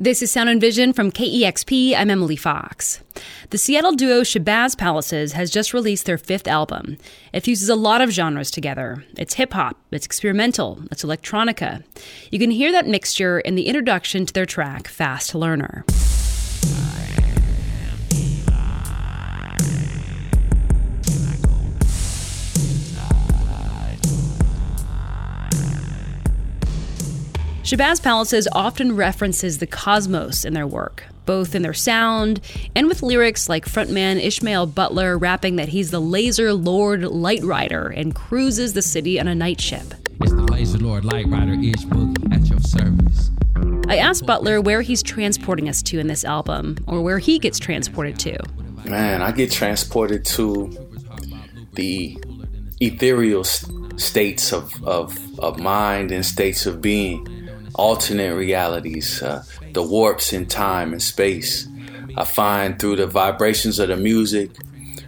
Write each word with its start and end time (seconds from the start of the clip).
This 0.00 0.22
is 0.22 0.30
Sound 0.30 0.48
and 0.48 0.60
Vision 0.60 0.92
from 0.92 1.10
KEXP. 1.10 1.92
I'm 1.96 2.08
Emily 2.08 2.36
Fox. 2.36 3.00
The 3.50 3.58
Seattle 3.58 3.90
duo 3.90 4.20
Shabazz 4.20 4.78
Palaces 4.78 5.32
has 5.32 5.50
just 5.50 5.74
released 5.74 6.06
their 6.06 6.16
fifth 6.16 6.46
album. 6.46 6.98
It 7.32 7.40
fuses 7.40 7.68
a 7.68 7.74
lot 7.74 8.00
of 8.00 8.10
genres 8.10 8.52
together. 8.52 9.02
It's 9.16 9.34
hip 9.34 9.54
hop, 9.54 9.76
it's 9.90 10.06
experimental, 10.06 10.84
it's 10.92 11.02
electronica. 11.02 11.82
You 12.30 12.38
can 12.38 12.52
hear 12.52 12.70
that 12.70 12.86
mixture 12.86 13.40
in 13.40 13.56
the 13.56 13.66
introduction 13.66 14.24
to 14.24 14.32
their 14.32 14.46
track, 14.46 14.86
Fast 14.86 15.34
Learner. 15.34 15.84
Shabazz 27.68 28.02
Palaces 28.02 28.48
often 28.52 28.96
references 28.96 29.58
the 29.58 29.66
cosmos 29.66 30.46
in 30.46 30.54
their 30.54 30.66
work, 30.66 31.04
both 31.26 31.54
in 31.54 31.60
their 31.60 31.74
sound 31.74 32.40
and 32.74 32.86
with 32.86 33.02
lyrics 33.02 33.46
like 33.46 33.66
frontman 33.66 34.16
Ishmael 34.16 34.68
Butler 34.68 35.18
rapping 35.18 35.56
that 35.56 35.68
he's 35.68 35.90
the 35.90 36.00
Laser 36.00 36.54
Lord 36.54 37.02
Light 37.02 37.42
Rider 37.42 37.88
and 37.88 38.14
cruises 38.14 38.72
the 38.72 38.80
city 38.80 39.20
on 39.20 39.28
a 39.28 39.34
night 39.34 39.60
ship. 39.60 39.82
It's 40.22 40.32
the 40.32 40.50
Laser 40.50 40.78
Lord 40.78 41.04
Light 41.04 41.26
Rider 41.28 41.52
Ish 41.52 41.84
Boogie 41.84 42.34
at 42.34 42.48
your 42.48 42.58
service. 42.60 43.30
I 43.86 43.98
asked 43.98 44.24
Butler 44.24 44.62
where 44.62 44.80
he's 44.80 45.02
transporting 45.02 45.68
us 45.68 45.82
to 45.82 45.98
in 45.98 46.06
this 46.06 46.24
album, 46.24 46.78
or 46.86 47.02
where 47.02 47.18
he 47.18 47.38
gets 47.38 47.58
transported 47.58 48.18
to. 48.20 48.38
Man, 48.86 49.20
I 49.20 49.30
get 49.30 49.52
transported 49.52 50.24
to 50.24 50.72
the 51.74 52.18
ethereal 52.80 53.44
states 53.44 54.54
of, 54.54 54.72
of, 54.84 55.18
of 55.38 55.58
mind 55.58 56.12
and 56.12 56.24
states 56.24 56.64
of 56.64 56.80
being 56.80 57.37
alternate 57.78 58.34
realities, 58.34 59.22
uh, 59.22 59.44
the 59.72 59.82
warps 59.82 60.32
in 60.32 60.44
time 60.46 60.92
and 60.92 61.02
space. 61.02 61.66
I 62.16 62.24
find 62.24 62.78
through 62.78 62.96
the 62.96 63.06
vibrations 63.06 63.78
of 63.78 63.88
the 63.88 63.96
music, 63.96 64.50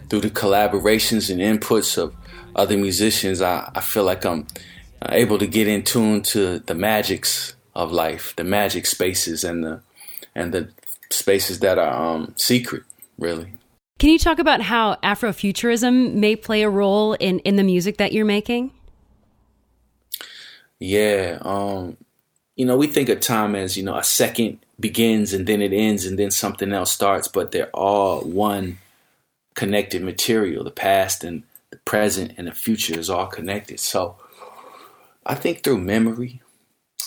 through 0.09 0.21
the 0.21 0.31
collaborations 0.31 1.29
and 1.31 1.41
inputs 1.41 1.99
of 1.99 2.15
other 2.55 2.77
musicians, 2.77 3.43
I, 3.43 3.71
I 3.75 3.81
feel 3.81 4.05
like 4.05 4.25
I'm 4.25 4.47
able 5.09 5.39
to 5.39 5.47
get 5.47 5.67
in 5.67 5.83
tune 5.83 6.23
to 6.23 6.61
the 6.61 6.75
magics 6.75 7.55
of 7.75 7.93
life, 7.93 8.35
the 8.37 8.45
magic 8.45 8.87
spaces 8.87 9.45
and 9.45 9.65
the 9.65 9.81
and 10.35 10.53
the 10.53 10.71
spaces 11.11 11.59
that 11.61 11.79
are 11.79 12.15
um, 12.15 12.33
secret, 12.37 12.85
really. 13.19 13.53
Can 13.99 14.11
you 14.11 14.19
talk 14.19 14.39
about 14.39 14.63
how 14.63 14.95
Afrofuturism 15.03 16.15
may 16.15 16.37
play 16.37 16.63
a 16.63 16.71
role 16.71 17.15
in, 17.15 17.41
in 17.41 17.57
the 17.57 17.65
music 17.65 17.99
that 17.99 18.13
you're 18.13 18.25
making? 18.25 18.73
Yeah, 20.79 21.39
um, 21.43 21.99
you 22.57 22.67
know, 22.67 22.77
we 22.77 22.87
think 22.87 23.09
of 23.09 23.21
time 23.21 23.55
as, 23.55 23.77
you 23.77 23.83
know, 23.83 23.97
a 23.97 24.05
second 24.05 24.59
begins 24.79 25.33
and 25.33 25.47
then 25.47 25.63
it 25.63 25.73
ends 25.73 26.05
and 26.05 26.19
then 26.19 26.31
something 26.31 26.73
else 26.73 26.91
starts, 26.91 27.29
but 27.29 27.53
they're 27.53 27.71
all 27.71 28.21
one 28.23 28.79
connected 29.55 30.03
material. 30.03 30.65
The 30.65 30.71
past 30.71 31.25
and 31.25 31.45
the 31.71 31.79
present 31.79 32.33
and 32.37 32.47
the 32.47 32.53
future 32.53 32.99
is 32.99 33.11
all 33.11 33.27
connected. 33.27 33.81
So 33.81 34.17
I 35.25 35.35
think 35.35 35.63
through 35.63 35.79
memory, 35.79 36.43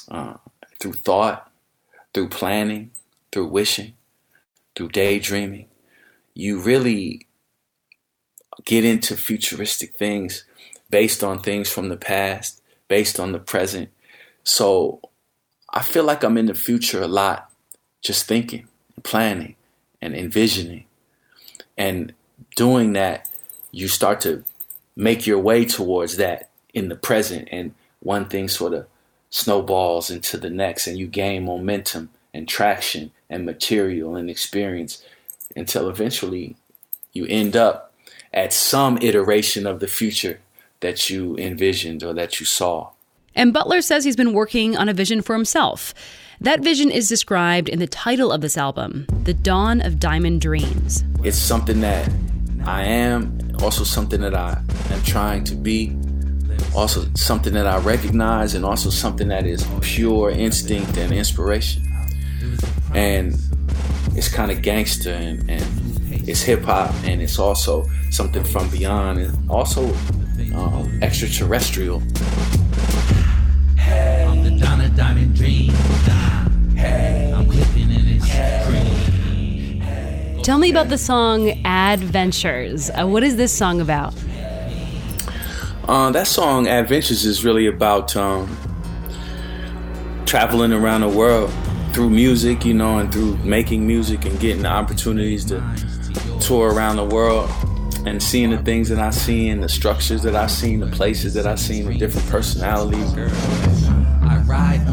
uh, 0.10 0.36
through 0.80 0.94
thought, 0.94 1.52
through 2.14 2.30
planning, 2.30 2.92
through 3.32 3.48
wishing, 3.48 3.94
through 4.76 4.90
daydreaming, 4.90 5.68
you 6.34 6.60
really 6.60 7.28
get 8.66 8.86
into 8.86 9.18
futuristic 9.18 9.96
things 9.96 10.46
based 10.90 11.24
on 11.24 11.40
things 11.40 11.70
from 11.70 11.90
the 11.90 11.98
past, 11.98 12.62
based 12.88 13.20
on 13.20 13.32
the 13.32 13.40
present. 13.40 13.90
So 14.44 15.02
I 15.74 15.82
feel 15.82 16.04
like 16.04 16.24
I'm 16.24 16.38
in 16.38 16.46
the 16.46 16.54
future 16.54 17.02
a 17.02 17.08
lot, 17.08 17.52
just 18.02 18.28
thinking, 18.28 18.68
planning, 19.02 19.56
and 20.02 20.16
envisioning. 20.16 20.86
And 21.76 22.14
doing 22.56 22.94
that, 22.94 23.28
you 23.72 23.88
start 23.88 24.22
to 24.22 24.44
make 24.96 25.26
your 25.26 25.40
way 25.40 25.66
towards 25.66 26.18
that 26.18 26.52
in 26.76 26.90
the 26.90 26.96
present. 26.96 27.50
And 27.52 27.74
one 28.02 28.30
thing 28.30 28.48
sort 28.50 28.74
of 28.74 28.86
snowballs 29.32 30.12
into 30.12 30.38
the 30.38 30.52
next, 30.52 30.86
and 30.86 30.98
you 30.98 31.08
gain 31.08 31.46
momentum 31.46 32.12
and 32.36 32.48
traction 32.48 33.12
and 33.28 33.44
material 33.44 34.16
and 34.16 34.30
experience 34.30 35.04
until 35.56 35.90
eventually 35.90 36.56
you 37.14 37.26
end 37.26 37.56
up 37.56 37.94
at 38.32 38.54
some 38.54 38.98
iteration 39.02 39.66
of 39.66 39.80
the 39.80 39.88
future 39.88 40.40
that 40.82 41.10
you 41.10 41.36
envisioned 41.38 42.04
or 42.04 42.14
that 42.14 42.40
you 42.40 42.46
saw. 42.46 42.90
And 43.36 43.54
Butler 43.54 43.82
says 43.82 44.04
he's 44.04 44.16
been 44.16 44.34
working 44.34 44.78
on 44.78 44.90
a 44.90 44.94
vision 44.94 45.22
for 45.22 45.34
himself. 45.34 45.94
That 46.42 46.62
vision 46.62 46.92
is 46.92 47.08
described 47.08 47.70
in 47.70 47.80
the 47.80 47.88
title 47.88 48.32
of 48.32 48.42
this 48.42 48.58
album, 48.58 49.08
The 49.24 49.34
Don 49.34 49.82
of 49.82 50.00
Diamond 50.00 50.42
Dreams. 50.42 51.04
It's 51.24 51.38
something 51.38 51.82
that 51.82 52.12
I 52.66 52.84
am, 52.84 53.56
also 53.62 53.84
something 53.84 54.22
that 54.22 54.36
I 54.36 54.62
am 54.92 55.04
trying 55.04 55.44
to 55.46 55.56
be, 55.56 55.96
also 56.76 57.06
something 57.16 57.54
that 57.54 57.66
I 57.66 57.78
recognize, 57.80 58.56
and 58.56 58.66
also 58.66 58.90
something 58.90 59.30
that 59.30 59.46
is 59.46 59.68
pure 59.82 60.30
instinct 60.30 60.98
and 60.98 61.14
inspiration. 61.14 61.84
And 62.94 63.36
it's 64.16 64.28
kind 64.28 64.52
of 64.52 64.62
gangster 64.62 65.14
and, 65.14 65.50
and 65.50 65.64
it's 66.28 66.42
hip 66.42 66.62
hop, 66.64 66.94
and 67.04 67.22
it's 67.22 67.40
also 67.40 67.86
something 68.12 68.44
from 68.44 68.70
beyond, 68.70 69.20
and 69.20 69.50
also 69.50 69.94
um, 70.56 71.00
extraterrestrial. 71.02 72.02
Tell 80.44 80.58
me 80.58 80.70
about 80.70 80.90
the 80.90 80.98
song 80.98 81.52
Adventures. 81.66 82.90
Uh, 82.90 83.08
what 83.08 83.24
is 83.24 83.38
this 83.38 83.54
song 83.54 83.80
about? 83.80 84.14
Uh, 85.88 86.12
that 86.12 86.28
song 86.28 86.68
Adventures 86.68 87.24
is 87.24 87.46
really 87.46 87.66
about 87.66 88.14
um, 88.18 88.58
traveling 90.26 90.74
around 90.74 91.00
the 91.00 91.08
world 91.08 91.50
through 91.94 92.10
music, 92.10 92.66
you 92.66 92.74
know, 92.74 92.98
and 92.98 93.10
through 93.14 93.38
making 93.38 93.88
music 93.88 94.26
and 94.26 94.38
getting 94.42 94.64
the 94.64 94.70
opportunities 94.70 95.46
to 95.46 95.64
tour 96.42 96.74
around 96.74 96.98
the 96.98 97.06
world 97.06 97.50
and 98.06 98.22
seeing 98.22 98.50
the 98.50 98.58
things 98.58 98.90
that 98.90 99.00
I've 99.00 99.16
seen, 99.16 99.62
the 99.62 99.70
structures 99.70 100.24
that 100.24 100.36
I've 100.36 100.52
seen, 100.52 100.82
the 100.82 100.88
places 100.88 101.36
that 101.36 101.48
I've 101.48 101.58
seen, 101.58 101.86
the 101.86 101.98
different 101.98 102.28
personalities. 102.28 103.14
I 104.24 104.44
ride 104.46 104.86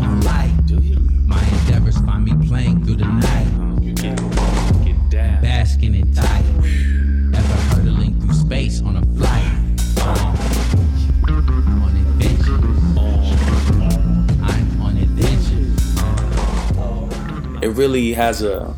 really 17.81 18.13
has 18.13 18.43
a 18.43 18.77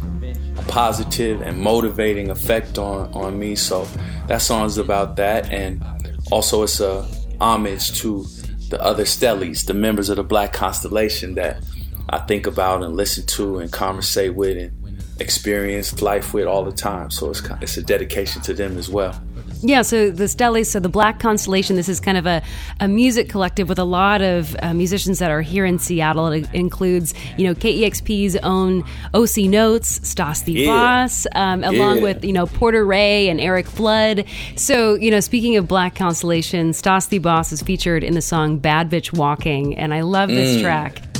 positive 0.68 1.42
and 1.42 1.58
motivating 1.58 2.30
effect 2.30 2.78
on, 2.78 3.12
on 3.14 3.36
me. 3.36 3.56
So 3.56 3.84
that 4.28 4.42
song's 4.42 4.78
about 4.78 5.16
that. 5.16 5.50
And 5.50 5.84
also 6.30 6.62
it's 6.62 6.78
a 6.78 7.04
homage 7.40 7.98
to 8.00 8.24
the 8.70 8.80
other 8.80 9.02
stellies, 9.02 9.66
the 9.66 9.74
members 9.74 10.08
of 10.08 10.18
the 10.18 10.22
Black 10.22 10.52
Constellation 10.52 11.34
that 11.34 11.64
I 12.10 12.18
think 12.20 12.46
about 12.46 12.84
and 12.84 12.94
listen 12.94 13.26
to 13.38 13.58
and 13.58 13.72
conversate 13.72 14.36
with 14.36 14.56
and 14.56 15.02
experience 15.20 16.00
life 16.00 16.32
with 16.32 16.46
all 16.46 16.64
the 16.64 16.70
time. 16.70 17.10
So 17.10 17.30
it's, 17.30 17.42
it's 17.60 17.76
a 17.76 17.82
dedication 17.82 18.40
to 18.42 18.54
them 18.54 18.78
as 18.78 18.88
well. 18.88 19.20
Yeah, 19.64 19.82
so 19.82 20.10
the 20.10 20.24
Stellies, 20.24 20.66
so 20.66 20.80
the 20.80 20.88
Black 20.88 21.20
Constellation, 21.20 21.76
this 21.76 21.88
is 21.88 22.00
kind 22.00 22.18
of 22.18 22.26
a, 22.26 22.42
a 22.80 22.88
music 22.88 23.28
collective 23.28 23.68
with 23.68 23.78
a 23.78 23.84
lot 23.84 24.20
of 24.20 24.56
uh, 24.60 24.74
musicians 24.74 25.20
that 25.20 25.30
are 25.30 25.40
here 25.40 25.64
in 25.64 25.78
Seattle. 25.78 26.26
It 26.28 26.52
includes, 26.52 27.14
you 27.38 27.46
know, 27.46 27.54
KEXP's 27.54 28.36
own 28.42 28.82
OC 29.14 29.48
Notes, 29.48 30.06
Stas 30.08 30.42
the 30.42 30.52
yeah. 30.52 30.66
Boss, 30.66 31.28
um, 31.36 31.62
along 31.62 31.98
yeah. 31.98 32.02
with, 32.02 32.24
you 32.24 32.32
know, 32.32 32.46
Porter 32.46 32.84
Ray 32.84 33.28
and 33.28 33.40
Erik 33.40 33.72
Blood. 33.76 34.24
So, 34.56 34.94
you 34.94 35.12
know, 35.12 35.20
speaking 35.20 35.56
of 35.56 35.68
Black 35.68 35.94
Constellation, 35.94 36.72
Stas 36.72 37.06
the 37.06 37.18
Boss 37.18 37.52
is 37.52 37.62
featured 37.62 38.02
in 38.02 38.14
the 38.14 38.22
song 38.22 38.58
Bad 38.58 38.90
Bitch 38.90 39.16
Walking, 39.16 39.78
and 39.78 39.94
I 39.94 40.00
love 40.00 40.28
this 40.28 40.56
mm. 40.56 40.62
track. 40.62 41.11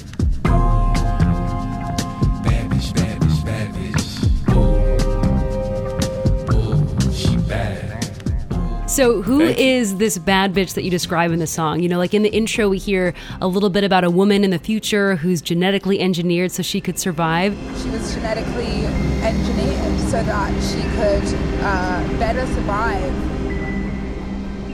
So, 8.92 9.22
who 9.22 9.40
is 9.40 9.96
this 9.96 10.18
bad 10.18 10.52
bitch 10.52 10.74
that 10.74 10.84
you 10.84 10.90
describe 10.90 11.32
in 11.32 11.38
the 11.38 11.46
song? 11.46 11.80
You 11.80 11.88
know, 11.88 11.96
like 11.96 12.12
in 12.12 12.20
the 12.20 12.28
intro, 12.28 12.68
we 12.68 12.76
hear 12.76 13.14
a 13.40 13.46
little 13.46 13.70
bit 13.70 13.84
about 13.84 14.04
a 14.04 14.10
woman 14.10 14.44
in 14.44 14.50
the 14.50 14.58
future 14.58 15.16
who's 15.16 15.40
genetically 15.40 15.98
engineered 15.98 16.52
so 16.52 16.62
she 16.62 16.78
could 16.78 16.98
survive. 16.98 17.54
She 17.82 17.88
was 17.88 18.12
genetically 18.12 18.84
engineered 19.24 19.98
so 20.10 20.22
that 20.22 20.52
she 20.62 20.82
could 20.98 21.24
uh, 21.62 22.18
better 22.18 22.44
survive. 22.48 23.10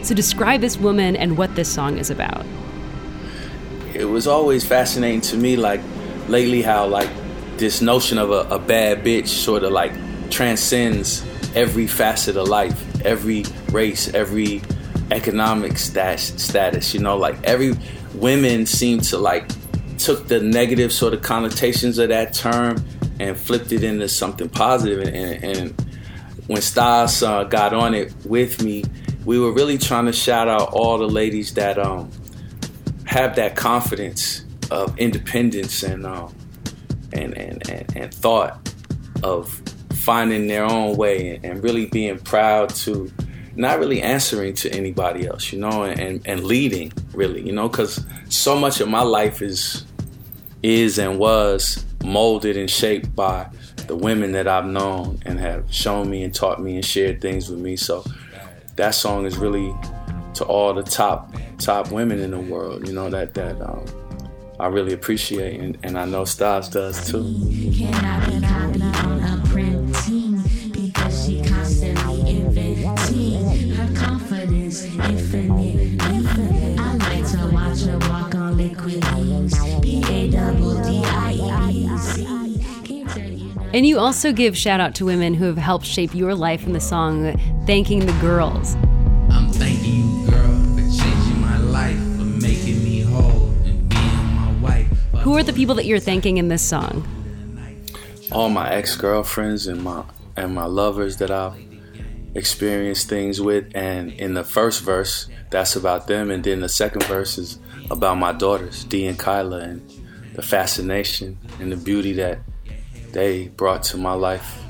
So, 0.04 0.16
describe 0.16 0.62
this 0.62 0.78
woman 0.78 1.14
and 1.14 1.38
what 1.38 1.54
this 1.54 1.72
song 1.72 1.96
is 1.96 2.10
about. 2.10 2.44
It 3.94 4.06
was 4.06 4.26
always 4.26 4.66
fascinating 4.66 5.20
to 5.20 5.36
me, 5.36 5.54
like 5.54 5.80
lately, 6.26 6.62
how 6.62 6.88
like 6.88 7.08
this 7.56 7.80
notion 7.80 8.18
of 8.18 8.32
a, 8.32 8.48
a 8.50 8.58
bad 8.58 9.04
bitch 9.04 9.28
sort 9.28 9.62
of 9.62 9.70
like 9.70 9.92
transcends 10.28 11.24
every 11.54 11.86
facet 11.86 12.36
of 12.36 12.48
life, 12.48 12.87
every 13.04 13.44
race, 13.70 14.12
every 14.14 14.62
economic 15.10 15.78
status, 15.78 16.42
status. 16.42 16.94
You 16.94 17.00
know, 17.00 17.16
like 17.16 17.42
every 17.44 17.74
women 18.14 18.66
seem 18.66 19.00
to 19.00 19.18
like 19.18 19.48
took 19.98 20.28
the 20.28 20.40
negative 20.40 20.92
sort 20.92 21.14
of 21.14 21.22
connotations 21.22 21.98
of 21.98 22.08
that 22.08 22.34
term 22.34 22.84
and 23.20 23.36
flipped 23.36 23.72
it 23.72 23.82
into 23.82 24.08
something 24.08 24.48
positive. 24.48 25.00
And, 25.00 25.44
and 25.44 25.88
when 26.46 26.62
Styles 26.62 27.22
uh, 27.22 27.44
got 27.44 27.74
on 27.74 27.94
it 27.94 28.14
with 28.24 28.62
me, 28.62 28.84
we 29.24 29.38
were 29.38 29.52
really 29.52 29.76
trying 29.76 30.06
to 30.06 30.12
shout 30.12 30.48
out 30.48 30.72
all 30.72 30.98
the 30.98 31.08
ladies 31.08 31.54
that 31.54 31.78
um, 31.78 32.10
have 33.04 33.36
that 33.36 33.56
confidence 33.56 34.44
of 34.70 34.96
independence 34.98 35.82
and 35.82 36.06
um, 36.06 36.34
and, 37.12 37.36
and, 37.36 37.68
and, 37.70 37.96
and 37.96 38.14
thought 38.14 38.72
of 39.22 39.62
finding 40.08 40.46
their 40.46 40.64
own 40.64 40.96
way 40.96 41.38
and 41.42 41.62
really 41.62 41.84
being 41.84 42.18
proud 42.20 42.70
to 42.70 43.12
not 43.56 43.78
really 43.78 44.00
answering 44.00 44.54
to 44.54 44.72
anybody 44.72 45.26
else, 45.26 45.52
you 45.52 45.58
know, 45.58 45.82
and, 45.82 46.26
and 46.26 46.44
leading 46.44 46.90
really, 47.12 47.42
you 47.42 47.52
know, 47.52 47.68
because 47.68 48.02
so 48.30 48.58
much 48.58 48.80
of 48.80 48.88
my 48.88 49.02
life 49.02 49.42
is 49.42 49.84
is 50.62 50.98
and 50.98 51.18
was 51.18 51.84
molded 52.02 52.56
and 52.56 52.70
shaped 52.70 53.14
by 53.14 53.46
the 53.86 53.94
women 53.94 54.32
that 54.32 54.48
I've 54.48 54.64
known 54.64 55.20
and 55.26 55.38
have 55.40 55.70
shown 55.70 56.08
me 56.08 56.22
and 56.22 56.34
taught 56.34 56.58
me 56.58 56.76
and 56.76 56.84
shared 56.84 57.20
things 57.20 57.50
with 57.50 57.58
me. 57.58 57.76
So 57.76 58.02
that 58.76 58.94
song 58.94 59.26
is 59.26 59.36
really 59.36 59.74
to 60.34 60.44
all 60.46 60.72
the 60.72 60.84
top 60.84 61.34
top 61.58 61.92
women 61.92 62.20
in 62.20 62.30
the 62.30 62.40
world, 62.40 62.88
you 62.88 62.94
know, 62.94 63.10
that 63.10 63.34
that 63.34 63.60
um, 63.60 63.84
I 64.58 64.68
really 64.68 64.94
appreciate 64.94 65.60
and, 65.60 65.76
and 65.82 65.98
I 65.98 66.06
know 66.06 66.24
Styles 66.24 66.70
does 66.70 67.10
too. 67.10 67.20
And 83.74 83.84
you 83.84 83.98
also 83.98 84.32
give 84.32 84.56
shout 84.56 84.80
out 84.80 84.94
to 84.94 85.04
women 85.04 85.34
who 85.34 85.44
have 85.44 85.58
helped 85.58 85.84
shape 85.84 86.14
your 86.14 86.34
life 86.34 86.66
in 86.66 86.72
the 86.72 86.80
song 86.80 87.36
Thanking 87.66 88.06
the 88.06 88.12
Girls. 88.12 88.76
I'm 89.30 89.50
thanking 89.50 89.94
you, 89.94 90.30
girl, 90.30 90.64
for 90.72 90.80
changing 90.80 91.38
my 91.38 91.58
life, 91.58 91.98
for 92.16 92.24
making 92.24 92.82
me 92.82 93.00
whole 93.02 93.50
and 93.66 93.86
being 93.90 94.34
my 94.34 94.52
wife. 94.62 94.88
Who 95.20 95.36
are 95.36 95.42
the 95.42 95.52
people 95.52 95.74
that 95.74 95.84
you're 95.84 95.98
thanking 95.98 96.38
in 96.38 96.48
this 96.48 96.62
song? 96.62 97.06
All 98.32 98.48
my 98.48 98.70
ex-girlfriends 98.72 99.66
and 99.66 99.82
my 99.82 100.02
and 100.34 100.54
my 100.54 100.64
lovers 100.64 101.18
that 101.18 101.30
I've 101.30 101.54
experienced 102.34 103.10
things 103.10 103.38
with 103.38 103.70
and 103.74 104.12
in 104.12 104.32
the 104.32 104.44
first 104.44 104.82
verse 104.82 105.28
that's 105.50 105.76
about 105.76 106.06
them 106.06 106.30
and 106.30 106.42
then 106.44 106.60
the 106.60 106.68
second 106.68 107.02
verse 107.04 107.36
is 107.36 107.58
about 107.90 108.16
my 108.16 108.32
daughters, 108.32 108.84
Dee 108.84 109.06
and 109.06 109.18
Kyla 109.18 109.58
and 109.58 109.90
the 110.34 110.42
fascination 110.42 111.36
and 111.58 111.70
the 111.72 111.76
beauty 111.76 112.12
that 112.14 112.38
they 113.18 113.48
brought 113.48 113.82
to 113.82 113.96
my 113.96 114.12
life 114.12 114.62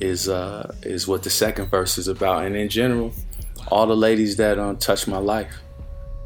is 0.00 0.28
uh, 0.28 0.74
is 0.82 1.06
what 1.06 1.22
the 1.22 1.30
second 1.30 1.70
verse 1.70 1.98
is 1.98 2.08
about. 2.08 2.44
And 2.44 2.56
in 2.56 2.68
general, 2.68 3.12
all 3.68 3.86
the 3.86 3.96
ladies 3.96 4.36
that 4.36 4.58
um, 4.58 4.76
touched 4.76 5.06
my 5.06 5.18
life, 5.18 5.54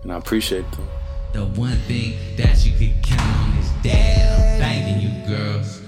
and 0.03 0.11
I 0.11 0.17
appreciate 0.17 0.71
them. 0.73 0.89
The 1.35 1.45
one 1.61 1.77
thing 1.89 2.17
that 2.39 2.65
you 2.65 2.73
could 2.79 3.03
count 3.05 3.21
on 3.21 3.59
is 3.59 3.71
dad. 3.83 4.59
Thanking 4.59 5.03
you, 5.03 5.37
girls. 5.37 5.83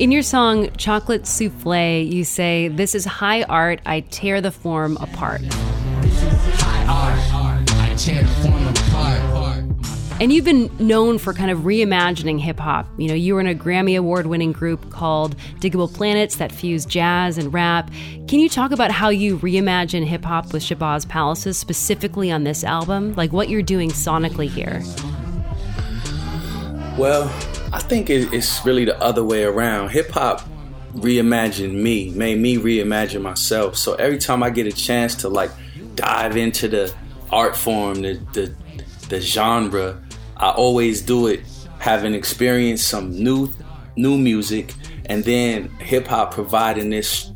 In 0.00 0.10
your 0.10 0.22
song 0.22 0.70
Chocolate 0.78 1.24
Souffle, 1.24 2.10
you 2.10 2.24
say, 2.24 2.68
This 2.68 2.94
is 2.94 3.04
high 3.04 3.42
art, 3.42 3.82
I 3.84 4.00
tear 4.00 4.40
the 4.40 4.50
form 4.50 4.96
apart. 4.96 5.42
And 10.18 10.32
you've 10.32 10.46
been 10.46 10.70
known 10.78 11.18
for 11.18 11.34
kind 11.34 11.50
of 11.50 11.58
reimagining 11.60 12.40
hip 12.40 12.58
hop. 12.58 12.88
You 12.96 13.08
know, 13.08 13.14
you 13.14 13.34
were 13.34 13.40
in 13.40 13.46
a 13.46 13.54
Grammy 13.54 13.98
Award 13.98 14.26
winning 14.26 14.52
group 14.52 14.90
called 14.90 15.36
Diggable 15.60 15.92
Planets 15.92 16.36
that 16.36 16.50
fused 16.50 16.88
jazz 16.88 17.36
and 17.36 17.52
rap. 17.52 17.90
Can 18.26 18.40
you 18.40 18.48
talk 18.48 18.70
about 18.70 18.90
how 18.90 19.10
you 19.10 19.38
reimagine 19.40 20.06
hip 20.06 20.24
hop 20.24 20.54
with 20.54 20.62
Shabazz 20.62 21.06
Palaces, 21.10 21.58
specifically 21.58 22.30
on 22.30 22.44
this 22.44 22.64
album? 22.64 23.14
Like 23.16 23.34
what 23.34 23.50
you're 23.50 23.60
doing 23.60 23.90
sonically 23.90 24.48
here? 24.48 24.82
Well, 26.96 27.30
I 27.72 27.78
think 27.78 28.10
it, 28.10 28.32
it's 28.32 28.64
really 28.64 28.84
the 28.84 29.00
other 29.00 29.24
way 29.24 29.44
around. 29.44 29.90
Hip 29.90 30.10
hop 30.10 30.42
reimagined 30.94 31.74
me, 31.74 32.10
made 32.10 32.38
me 32.38 32.56
reimagine 32.56 33.22
myself. 33.22 33.76
So 33.76 33.94
every 33.94 34.18
time 34.18 34.42
I 34.42 34.50
get 34.50 34.66
a 34.66 34.72
chance 34.72 35.14
to 35.16 35.28
like 35.28 35.50
dive 35.94 36.36
into 36.36 36.68
the 36.68 36.94
art 37.30 37.56
form, 37.56 38.02
the 38.02 38.14
the, 38.32 38.54
the 39.08 39.20
genre, 39.20 40.02
I 40.36 40.50
always 40.50 41.02
do 41.02 41.26
it 41.28 41.40
having 41.78 42.14
experienced 42.14 42.88
some 42.88 43.10
new 43.10 43.50
new 43.96 44.18
music 44.18 44.74
and 45.06 45.24
then 45.24 45.68
hip 45.78 46.06
hop 46.06 46.32
providing 46.32 46.90
this 46.90 47.30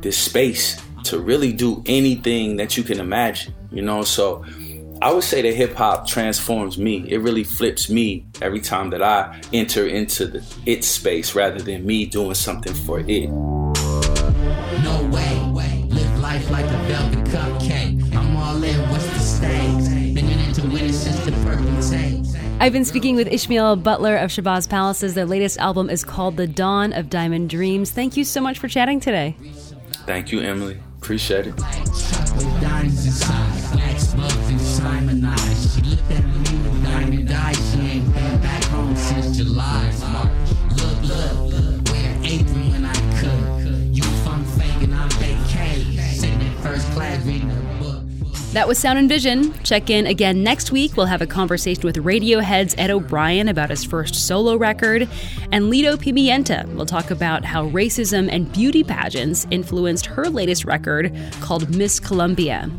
this 0.00 0.18
space 0.18 0.80
to 1.04 1.18
really 1.20 1.52
do 1.52 1.82
anything 1.86 2.56
that 2.56 2.76
you 2.76 2.82
can 2.82 3.00
imagine, 3.00 3.54
you 3.70 3.82
know? 3.82 4.02
So 4.02 4.44
I 5.02 5.12
would 5.12 5.24
say 5.24 5.42
that 5.42 5.54
hip 5.54 5.74
hop 5.74 6.06
transforms 6.06 6.78
me. 6.78 7.04
It 7.08 7.18
really 7.18 7.42
flips 7.42 7.90
me 7.90 8.24
every 8.40 8.60
time 8.60 8.90
that 8.90 9.02
I 9.02 9.42
enter 9.52 9.84
into 9.84 10.26
the 10.26 10.44
it 10.64 10.84
space 10.84 11.34
rather 11.34 11.58
than 11.58 11.84
me 11.84 12.06
doing 12.06 12.34
something 12.34 12.72
for 12.72 13.00
it. 13.00 13.28
No 13.28 15.10
way. 15.12 15.84
Live 15.88 16.20
life 16.20 16.48
like 16.52 16.66
a 16.66 16.78
velvet 16.86 17.24
cupcake. 17.24 18.14
I'm 18.14 18.36
all 18.36 18.62
in. 18.62 18.90
What's 18.90 19.04
the 19.08 19.18
stakes? 19.18 19.88
Been 19.88 20.18
into 20.18 20.62
winning 20.68 20.92
since 20.92 21.18
the 21.24 21.32
purple 21.32 21.82
tape. 21.82 22.24
I've 22.60 22.72
been 22.72 22.84
speaking 22.84 23.16
with 23.16 23.26
Ishmael 23.26 23.74
Butler 23.74 24.16
of 24.16 24.30
Shabazz 24.30 24.68
Palaces. 24.68 25.14
Their 25.14 25.26
latest 25.26 25.58
album 25.58 25.90
is 25.90 26.04
called 26.04 26.36
The 26.36 26.46
Don 26.46 26.92
of 26.92 27.10
Diamond 27.10 27.50
Dreams. 27.50 27.90
Thank 27.90 28.16
you 28.16 28.22
so 28.24 28.40
much 28.40 28.60
for 28.60 28.68
chatting 28.68 29.00
today. 29.00 29.34
Thank 30.06 30.30
you, 30.30 30.38
Emily. 30.42 30.78
Appreciate 30.98 31.48
it. 31.48 31.54
First 46.72 46.90
class 46.92 47.22
reading 47.26 47.50
a 47.50 47.82
book. 47.82 48.02
That 48.54 48.66
was 48.66 48.78
Sound 48.78 48.98
and 48.98 49.06
Vision. 49.06 49.52
Check 49.62 49.90
in 49.90 50.06
again 50.06 50.42
next 50.42 50.72
week. 50.72 50.96
We'll 50.96 51.04
have 51.04 51.20
a 51.20 51.26
conversation 51.26 51.82
with 51.82 51.96
Radiohead's 51.96 52.74
Ed 52.78 52.90
O'Brien 52.90 53.48
about 53.48 53.68
his 53.68 53.84
first 53.84 54.14
solo 54.14 54.56
record. 54.56 55.06
And 55.52 55.68
Lido 55.68 55.98
Pimienta 55.98 56.66
will 56.74 56.86
talk 56.86 57.10
about 57.10 57.44
how 57.44 57.68
racism 57.68 58.26
and 58.32 58.50
beauty 58.54 58.82
pageants 58.82 59.46
influenced 59.50 60.06
her 60.06 60.30
latest 60.30 60.64
record 60.64 61.14
called 61.42 61.76
Miss 61.76 62.00
Colombia. 62.00 62.70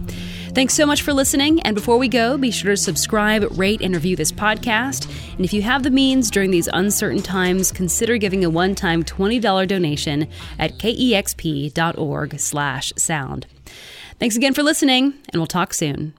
Thanks 0.55 0.73
so 0.73 0.87
much 0.87 1.03
for 1.03 1.13
listening. 1.13 1.61
And 1.61 1.75
before 1.75 1.99
we 1.99 2.07
go, 2.07 2.35
be 2.35 2.49
sure 2.49 2.71
to 2.71 2.77
subscribe, 2.77 3.45
rate, 3.59 3.81
and 3.83 3.93
review 3.93 4.15
this 4.15 4.31
podcast. 4.31 5.07
And 5.35 5.45
if 5.45 5.53
you 5.53 5.61
have 5.61 5.83
the 5.83 5.91
means 5.91 6.31
during 6.31 6.49
these 6.49 6.69
uncertain 6.73 7.21
times, 7.21 7.71
consider 7.71 8.17
giving 8.17 8.43
a 8.43 8.49
one-time 8.49 9.03
$20 9.03 9.67
donation 9.67 10.27
at 10.57 10.79
kexp.org 10.79 12.39
slash 12.39 12.91
sound. 12.97 13.45
Thanks 14.19 14.35
again 14.35 14.53
for 14.53 14.63
listening, 14.63 15.13
and 15.29 15.39
we'll 15.39 15.47
talk 15.47 15.73
soon. 15.73 16.13